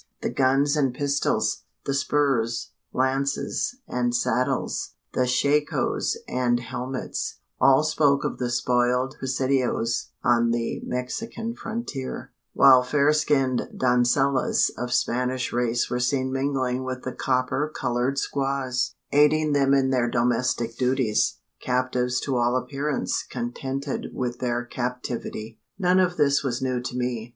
[0.23, 8.23] The guns and pistols the spurs, lances, and saddles the shakos and helmets all spoke
[8.23, 15.87] of the spoiled presidios on the Mexican frontier; while fair skinned doncellas of Spanish race
[15.87, 22.19] were seen mingling with the copper coloured squaws aiding them in their domestic duties captives
[22.21, 25.59] to all appearance contented with their captivity!
[25.77, 27.29] None of this was new to me.